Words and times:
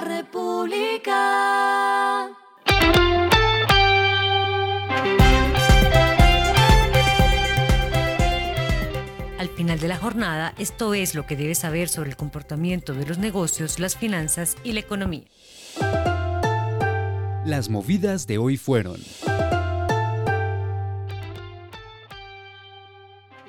la 0.00 0.16
República. 0.18 1.16
Al 9.38 9.48
final 9.56 9.78
de 9.78 9.88
la 9.88 9.96
jornada, 9.96 10.54
esto 10.58 10.94
es 10.94 11.14
lo 11.14 11.26
que 11.26 11.36
debes 11.36 11.58
saber 11.58 11.88
sobre 11.88 12.10
el 12.10 12.16
comportamiento 12.16 12.94
de 12.94 13.06
los 13.06 13.18
negocios, 13.18 13.78
las 13.78 13.96
finanzas 13.96 14.56
y 14.64 14.72
la 14.72 14.80
economía. 14.80 15.24
Las 17.44 17.68
movidas 17.68 18.26
de 18.26 18.38
hoy 18.38 18.56
fueron. 18.56 19.00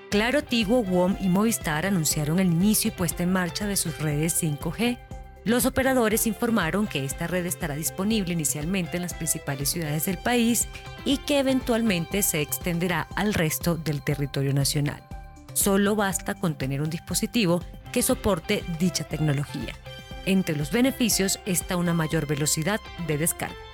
Claro, 0.09 0.43
Tigo, 0.43 0.83
WOM 0.83 1.15
y 1.21 1.29
Movistar 1.29 1.85
anunciaron 1.85 2.39
el 2.39 2.47
inicio 2.47 2.89
y 2.89 2.91
puesta 2.91 3.23
en 3.23 3.31
marcha 3.31 3.65
de 3.65 3.77
sus 3.77 3.99
redes 3.99 4.41
5G. 4.41 5.10
Los 5.43 5.65
operadores 5.65 6.27
informaron 6.27 6.85
que 6.85 7.03
esta 7.03 7.25
red 7.25 7.47
estará 7.47 7.73
disponible 7.75 8.33
inicialmente 8.33 8.97
en 8.97 9.01
las 9.01 9.15
principales 9.15 9.69
ciudades 9.69 10.05
del 10.05 10.19
país 10.19 10.67
y 11.03 11.17
que 11.17 11.39
eventualmente 11.39 12.21
se 12.21 12.41
extenderá 12.41 13.07
al 13.15 13.33
resto 13.33 13.75
del 13.75 14.03
territorio 14.03 14.53
nacional. 14.53 15.01
Solo 15.53 15.95
basta 15.95 16.35
con 16.35 16.55
tener 16.55 16.81
un 16.81 16.91
dispositivo 16.91 17.61
que 17.91 18.03
soporte 18.03 18.63
dicha 18.79 19.03
tecnología. 19.03 19.73
Entre 20.27 20.55
los 20.55 20.71
beneficios 20.71 21.39
está 21.47 21.75
una 21.75 21.93
mayor 21.93 22.27
velocidad 22.27 22.79
de 23.07 23.17
descarga. 23.17 23.70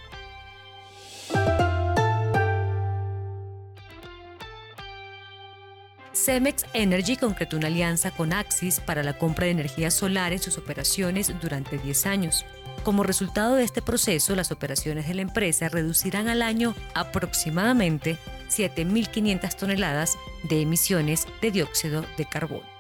Cemex 6.27 6.65
Energy 6.73 7.15
concretó 7.15 7.55
una 7.55 7.67
alianza 7.67 8.11
con 8.11 8.33
Axis 8.33 8.81
para 8.81 9.01
la 9.01 9.17
compra 9.17 9.45
de 9.45 9.51
energía 9.51 9.89
solar 9.89 10.33
en 10.33 10.39
sus 10.39 10.57
operaciones 10.57 11.33
durante 11.39 11.77
10 11.77 12.05
años. 12.05 12.45
Como 12.83 13.03
resultado 13.03 13.55
de 13.55 13.63
este 13.63 13.81
proceso, 13.81 14.35
las 14.35 14.51
operaciones 14.51 15.07
de 15.07 15.13
la 15.13 15.21
empresa 15.21 15.69
reducirán 15.69 16.27
al 16.27 16.41
año 16.41 16.75
aproximadamente 16.95 18.17
7.500 18.49 19.55
toneladas 19.55 20.17
de 20.49 20.59
emisiones 20.63 21.27
de 21.41 21.51
dióxido 21.51 22.03
de 22.17 22.25
carbono. 22.25 22.76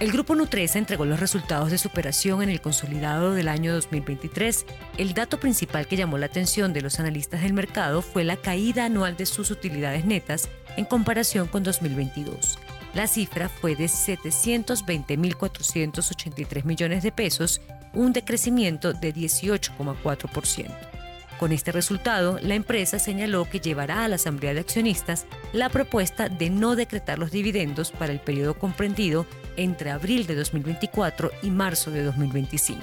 El 0.00 0.10
grupo 0.10 0.34
Nutresa 0.34 0.80
entregó 0.80 1.04
los 1.04 1.20
resultados 1.20 1.70
de 1.70 1.78
su 1.78 1.86
operación 1.86 2.42
en 2.42 2.48
el 2.48 2.60
consolidado 2.60 3.32
del 3.32 3.46
año 3.46 3.72
2023. 3.72 4.66
El 4.98 5.14
dato 5.14 5.38
principal 5.38 5.86
que 5.86 5.94
llamó 5.96 6.18
la 6.18 6.26
atención 6.26 6.72
de 6.72 6.80
los 6.80 6.98
analistas 6.98 7.42
del 7.42 7.52
mercado 7.52 8.02
fue 8.02 8.24
la 8.24 8.36
caída 8.36 8.86
anual 8.86 9.16
de 9.16 9.26
sus 9.26 9.52
utilidades 9.52 10.04
netas 10.04 10.48
en 10.76 10.84
comparación 10.84 11.46
con 11.46 11.62
2022. 11.62 12.58
La 12.94 13.06
cifra 13.06 13.48
fue 13.48 13.76
de 13.76 13.84
720.483 13.84 16.64
millones 16.64 17.04
de 17.04 17.12
pesos, 17.12 17.60
un 17.92 18.12
decrecimiento 18.12 18.92
de 18.92 19.14
18,4%. 19.14 20.93
Con 21.38 21.52
este 21.52 21.72
resultado, 21.72 22.38
la 22.40 22.54
empresa 22.54 22.98
señaló 22.98 23.48
que 23.50 23.60
llevará 23.60 24.04
a 24.04 24.08
la 24.08 24.16
Asamblea 24.16 24.54
de 24.54 24.60
Accionistas 24.60 25.26
la 25.52 25.68
propuesta 25.68 26.28
de 26.28 26.48
no 26.48 26.76
decretar 26.76 27.18
los 27.18 27.32
dividendos 27.32 27.90
para 27.90 28.12
el 28.12 28.20
periodo 28.20 28.54
comprendido 28.54 29.26
entre 29.56 29.90
abril 29.90 30.26
de 30.26 30.36
2024 30.36 31.30
y 31.42 31.50
marzo 31.50 31.90
de 31.90 32.04
2025. 32.04 32.80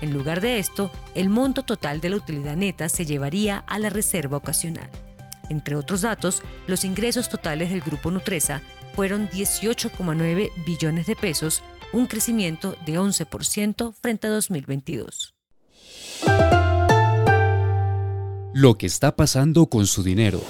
En 0.00 0.12
lugar 0.12 0.40
de 0.40 0.58
esto, 0.58 0.90
el 1.14 1.28
monto 1.28 1.62
total 1.62 2.00
de 2.00 2.10
la 2.10 2.16
utilidad 2.16 2.56
neta 2.56 2.88
se 2.88 3.06
llevaría 3.06 3.58
a 3.58 3.78
la 3.78 3.90
reserva 3.90 4.36
ocasional. 4.36 4.90
Entre 5.48 5.76
otros 5.76 6.02
datos, 6.02 6.42
los 6.66 6.84
ingresos 6.84 7.28
totales 7.28 7.70
del 7.70 7.80
grupo 7.80 8.10
Nutresa 8.10 8.60
fueron 8.94 9.28
18,9 9.28 10.50
billones 10.66 11.06
de 11.06 11.16
pesos, 11.16 11.62
un 11.92 12.06
crecimiento 12.06 12.76
de 12.84 12.98
11% 12.98 13.94
frente 13.94 14.26
a 14.26 14.30
2022. 14.30 15.23
Lo 18.64 18.78
que 18.78 18.86
está 18.86 19.14
pasando 19.14 19.66
con 19.66 19.86
su 19.86 20.02
dinero. 20.02 20.40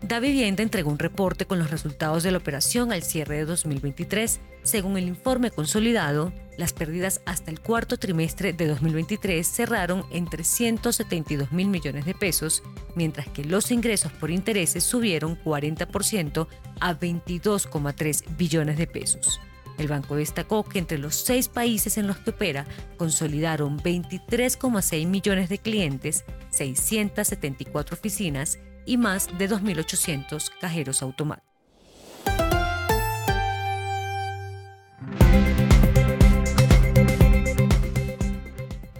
Da 0.00 0.20
Vivienda 0.20 0.62
entregó 0.62 0.90
un 0.90 0.98
reporte 0.98 1.44
con 1.44 1.58
los 1.58 1.70
resultados 1.70 2.22
de 2.22 2.30
la 2.30 2.38
operación 2.38 2.92
al 2.92 3.02
cierre 3.02 3.36
de 3.36 3.44
2023. 3.44 4.40
Según 4.62 4.96
el 4.96 5.06
informe 5.06 5.50
consolidado, 5.50 6.32
las 6.56 6.72
pérdidas 6.72 7.20
hasta 7.26 7.50
el 7.50 7.60
cuarto 7.60 7.98
trimestre 7.98 8.54
de 8.54 8.66
2023 8.66 9.46
cerraron 9.46 10.06
en 10.12 10.30
372 10.30 11.52
mil 11.52 11.68
millones 11.68 12.06
de 12.06 12.14
pesos, 12.14 12.62
mientras 12.94 13.28
que 13.28 13.44
los 13.44 13.70
ingresos 13.70 14.12
por 14.12 14.30
intereses 14.30 14.82
subieron 14.82 15.38
40% 15.44 16.46
a 16.80 16.98
22,3 16.98 18.36
billones 18.38 18.78
de 18.78 18.86
pesos. 18.86 19.40
El 19.80 19.88
banco 19.88 20.14
destacó 20.14 20.62
que 20.62 20.78
entre 20.78 20.98
los 20.98 21.14
seis 21.14 21.48
países 21.48 21.96
en 21.96 22.06
los 22.06 22.18
que 22.18 22.28
opera 22.30 22.66
consolidaron 22.98 23.80
23,6 23.80 25.06
millones 25.06 25.48
de 25.48 25.56
clientes, 25.56 26.26
674 26.50 27.96
oficinas 27.96 28.58
y 28.84 28.98
más 28.98 29.28
de 29.38 29.48
2.800 29.48 30.50
cajeros 30.60 31.00
automáticos. 31.00 31.48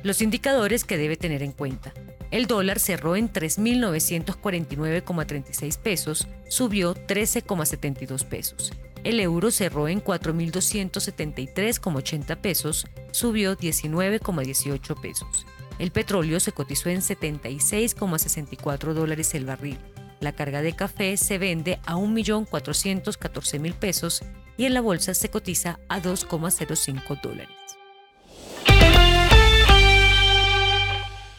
Los 0.03 0.23
indicadores 0.23 0.85
que 0.85 0.97
debe 0.97 1.19
tener 1.19 1.43
en 1.43 1.53
cuenta. 1.53 1.93
El 2.31 2.47
dólar 2.47 2.79
cerró 2.79 3.17
en 3.17 3.31
3.949,36 3.31 5.77
pesos, 5.77 6.27
subió 6.49 6.95
13,72 6.95 8.25
pesos. 8.25 8.73
El 9.03 9.19
euro 9.21 9.51
cerró 9.51 9.89
en 9.89 10.05
4.273,80 10.05 12.37
pesos, 12.41 12.87
subió 13.13 13.57
19,18 13.57 15.01
pesos. 15.01 15.47
El 15.79 15.91
petróleo 15.91 16.39
se 16.41 16.53
cotizó 16.53 16.91
en 16.91 17.01
76,64 17.01 18.93
dólares 18.93 19.35
el 19.35 19.47
barril. 19.47 19.79
La 20.21 20.33
carga 20.33 20.61
de 20.61 20.75
café 20.75 21.17
se 21.17 21.39
vende 21.39 21.81
a 21.87 21.97
1.414.000 21.97 23.75
pesos 23.75 24.23
y 24.59 24.67
en 24.67 24.75
la 24.75 24.83
bolsa 24.83 25.15
se 25.15 25.31
cotiza 25.31 25.81
a 25.89 26.03
2,05 26.03 27.23
dólares. 27.23 27.49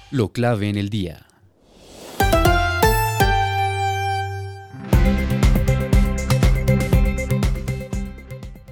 Lo 0.09 0.31
clave 0.33 0.69
en 0.69 0.78
el 0.78 0.89
día. 0.89 1.28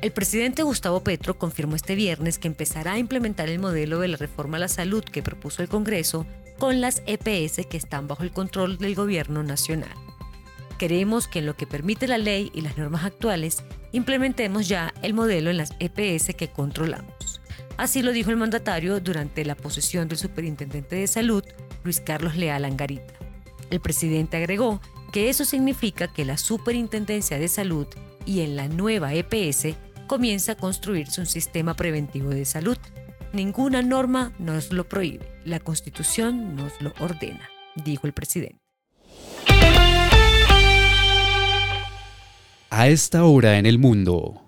El 0.02 0.14
presidente 0.14 0.64
Gustavo 0.64 1.04
Petro 1.04 1.38
confirmó 1.38 1.76
este 1.76 1.94
viernes 1.94 2.40
que 2.40 2.48
empezará 2.48 2.94
a 2.94 3.00
implementar 3.00 3.50
el 3.50 3.60
modelo 3.60 4.00
de 4.00 4.08
la 4.08 4.16
reforma 4.16 4.56
a 4.56 4.62
la 4.62 4.70
salud 4.70 5.04
que 5.04 5.22
propuso 5.22 5.62
el 5.62 5.68
Congreso 5.68 6.26
con 6.58 6.80
las 6.80 7.04
EPS 7.06 7.66
que 7.68 7.76
están 7.76 8.08
bajo 8.08 8.24
el 8.24 8.32
control 8.32 8.78
del 8.78 8.96
gobierno 8.96 9.44
nacional. 9.44 9.94
Queremos 10.78 11.28
que 11.28 11.40
en 11.40 11.48
lo 11.48 11.58
que 11.58 11.68
permite 11.68 12.08
la 12.08 12.18
ley 12.18 12.50
y 12.54 12.62
las 12.62 12.78
normas 12.78 13.04
actuales, 13.04 13.62
implementemos 13.92 14.70
ya 14.70 14.94
el 15.02 15.14
modelo 15.14 15.50
en 15.50 15.58
las 15.58 15.74
EPS 15.80 16.34
que 16.34 16.48
controlamos. 16.48 17.42
Así 17.76 18.02
lo 18.02 18.14
dijo 18.14 18.30
el 18.30 18.38
mandatario 18.38 19.02
durante 19.02 19.44
la 19.44 19.56
posesión 19.56 20.08
del 20.08 20.18
superintendente 20.18 20.96
de 20.96 21.08
salud, 21.08 21.44
Luis 21.84 22.00
Carlos 22.00 22.38
Leal 22.38 22.64
Angarita. 22.64 23.16
El 23.70 23.82
presidente 23.82 24.38
agregó 24.38 24.80
que 25.12 25.30
eso 25.30 25.44
significa 25.44 26.08
que 26.08 26.24
la 26.24 26.38
superintendencia 26.38 27.38
de 27.38 27.50
salud 27.50 27.88
y 28.26 28.42
en 28.42 28.56
la 28.56 28.70
nueva 28.70 29.14
EPS 29.14 29.76
comienza 30.10 30.54
a 30.54 30.56
construirse 30.56 31.22
un 31.22 31.28
sistema 31.28 31.76
preventivo 31.76 32.32
de 32.32 32.44
salud. 32.44 32.78
Ninguna 33.32 33.84
norma 33.84 34.34
nos 34.40 34.74
lo 34.74 34.90
prohíbe, 34.90 35.32
la 35.46 35.60
Constitución 35.60 36.56
nos 36.56 36.74
lo 36.82 36.94
ordena, 37.00 37.48
dijo 37.76 38.08
el 38.08 38.14
presidente. 38.14 38.58
A 42.72 42.88
esta 42.88 43.24
hora 43.24 43.60
en 43.60 43.68
el 43.68 43.78
mundo. 43.78 44.42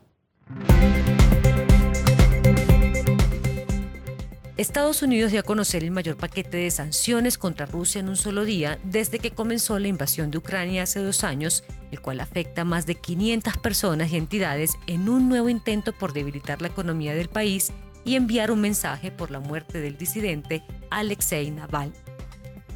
Estados 4.58 5.02
Unidos 5.04 5.32
dio 5.32 5.42
a 5.42 5.44
conocer 5.44 5.84
el 5.84 5.92
mayor 5.92 6.18
paquete 6.18 6.58
de 6.58 6.72
sanciones 6.72 7.38
contra 7.38 7.68
Rusia 7.68 8.00
en 8.00 8.10
un 8.10 8.16
solo 8.16 8.46
día 8.46 8.80
desde 8.84 9.20
que 9.20 9.32
comenzó 9.32 9.78
la 9.78 9.88
invasión 9.88 10.32
de 10.32 10.40
Ucrania 10.40 10.84
hace 10.84 11.00
dos 11.02 11.24
años, 11.24 11.64
el 11.92 12.02
cual 12.02 12.20
afecta 12.20 12.62
a 12.62 12.66
más 12.66 12.86
de 12.86 12.96
500 12.96 13.58
personas 13.58 14.12
y 14.12 14.18
entidades 14.18 14.78
en 14.88 15.10
un 15.10 15.30
nuevo 15.30 15.50
intento 15.50 15.94
por 15.94 16.14
debilitar 16.14 16.62
la 16.62 16.70
economía 16.70 17.14
del 17.14 17.30
país 17.30 17.72
y 18.04 18.16
enviar 18.16 18.52
un 18.52 18.62
mensaje 18.62 19.12
por 19.12 19.32
la 19.32 19.40
muerte 19.40 19.80
del 19.80 19.98
disidente 19.98 20.64
Alexei 20.90 21.52
Navalny. 21.52 21.94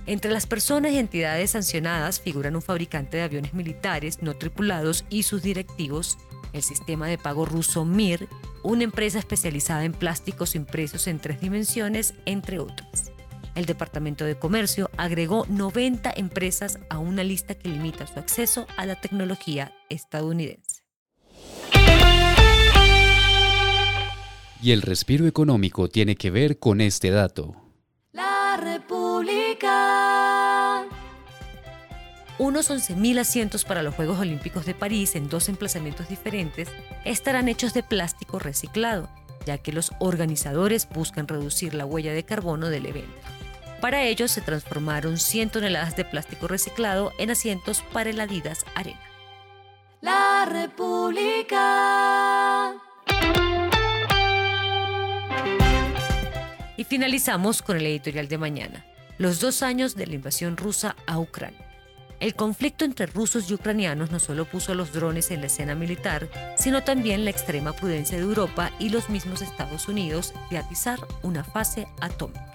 Entre 0.07 0.31
las 0.31 0.45
personas 0.45 0.91
y 0.91 0.99
entidades 0.99 1.51
sancionadas 1.51 2.21
figuran 2.21 2.55
un 2.55 2.61
fabricante 2.61 3.17
de 3.17 3.23
aviones 3.23 3.55
militares 3.55 4.21
no 4.21 4.35
tripulados 4.35 5.03
y 5.09 5.23
sus 5.23 5.41
directivos, 5.41 6.19
el 6.53 6.61
sistema 6.61 7.07
de 7.07 7.17
pago 7.17 7.45
ruso 7.45 7.85
MIR 7.85 8.29
una 8.65 8.83
empresa 8.83 9.19
especializada 9.19 9.85
en 9.85 9.93
plásticos 9.93 10.55
impresos 10.55 11.07
en 11.07 11.19
tres 11.19 11.39
dimensiones, 11.39 12.15
entre 12.25 12.59
otras. 12.59 13.14
El 13.55 13.65
Departamento 13.65 14.25
de 14.25 14.37
Comercio 14.37 14.91
agregó 14.97 15.45
90 15.47 16.13
empresas 16.17 16.77
a 16.89 16.99
una 16.99 17.23
lista 17.23 17.55
que 17.55 17.69
limita 17.69 18.05
su 18.05 18.19
acceso 18.19 18.67
a 18.75 18.85
la 18.85 18.99
tecnología 18.99 19.73
estadounidense. 19.89 20.83
Y 24.61 24.71
el 24.71 24.81
respiro 24.81 25.25
económico 25.25 25.87
tiene 25.87 26.17
que 26.17 26.31
ver 26.31 26.59
con 26.59 26.81
este 26.81 27.11
dato. 27.11 27.55
La 28.11 28.57
República. 28.61 29.95
Unos 32.37 32.69
11.000 32.69 33.19
asientos 33.19 33.63
para 33.63 33.83
los 33.83 33.95
Juegos 33.95 34.19
Olímpicos 34.19 34.65
de 34.65 34.73
París 34.73 35.15
en 35.15 35.29
dos 35.29 35.47
emplazamientos 35.47 36.09
diferentes 36.09 36.67
estarán 37.05 37.47
hechos 37.47 37.73
de 37.73 37.83
plástico 37.83 38.39
reciclado, 38.39 39.07
ya 39.45 39.57
que 39.59 39.71
los 39.71 39.93
organizadores 39.99 40.89
buscan 40.89 41.29
reducir 41.29 41.73
la 41.73 41.85
huella 41.85 42.11
de 42.11 42.25
carbono 42.25 42.67
del 42.69 42.87
evento. 42.87 43.34
Para 43.85 44.01
ello 44.01 44.27
se 44.27 44.41
transformaron 44.41 45.19
100 45.19 45.51
toneladas 45.51 45.95
de 45.95 46.05
plástico 46.05 46.47
reciclado 46.47 47.13
en 47.19 47.29
asientos 47.29 47.83
para 47.93 48.09
el 48.09 48.19
Adidas 48.19 48.65
Arena. 48.73 48.99
La 50.01 50.47
República. 50.49 51.53
Y 56.77 56.83
finalizamos 56.85 57.61
con 57.61 57.77
el 57.77 57.85
editorial 57.85 58.27
de 58.27 58.39
mañana, 58.39 58.83
los 59.19 59.39
dos 59.39 59.61
años 59.61 59.95
de 59.95 60.07
la 60.07 60.15
invasión 60.15 60.57
rusa 60.57 60.95
a 61.05 61.19
Ucrania. 61.19 61.63
El 62.19 62.33
conflicto 62.33 62.85
entre 62.85 63.05
rusos 63.05 63.51
y 63.51 63.53
ucranianos 63.53 64.09
no 64.09 64.17
solo 64.17 64.45
puso 64.45 64.71
a 64.71 64.75
los 64.75 64.93
drones 64.93 65.29
en 65.29 65.41
la 65.41 65.47
escena 65.47 65.75
militar, 65.75 66.27
sino 66.57 66.83
también 66.83 67.23
la 67.23 67.29
extrema 67.29 67.71
prudencia 67.73 68.17
de 68.17 68.23
Europa 68.23 68.71
y 68.79 68.89
los 68.89 69.11
mismos 69.11 69.43
Estados 69.43 69.87
Unidos 69.87 70.33
de 70.49 70.57
atizar 70.57 70.97
una 71.21 71.43
fase 71.43 71.85
atómica. 72.01 72.54